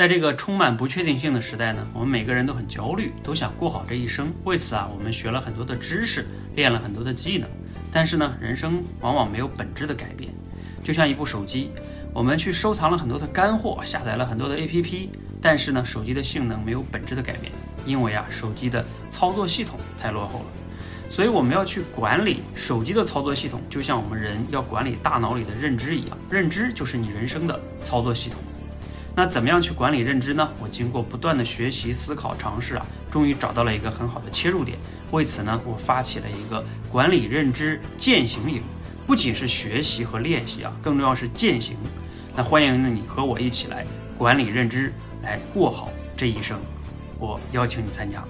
[0.00, 4.32] 在这个充满不确定性的时代呢，我们每个人都很焦虑，都想过好这一生。
[4.44, 7.46] 为此啊，我们学了很多的知识，练了很多的技能。
[7.92, 10.32] 但是呢，人生往往没有本质的改变。
[10.82, 11.70] 就像一部手机，
[12.14, 15.10] 我们去收藏了很多的干货，下载了很多的 APP，
[15.42, 17.52] 但是呢，手机的性能没有本质的改变，
[17.84, 20.46] 因为啊，手机的操作系统太落后了。
[21.10, 28.40] 所以我们要去管理手机的操作系统，就像我们人要管理大脑里的认知一样，认知就是你人生的操作系统。
[29.14, 30.48] 那怎么样去管理认知呢？
[30.62, 34.78] 我经过不断的学习、思考、尝试啊，终于找到了一个很好的切入点。
[35.10, 38.62] 为此呢，我发起了一个管理认知践行营，
[39.06, 41.76] 不仅是学习和练习啊，更重要是践行。
[42.36, 43.84] 那欢迎你和我一起来
[44.16, 44.92] 管理认知，
[45.22, 46.58] 来过好这一生。
[47.18, 48.24] 我邀请你参加。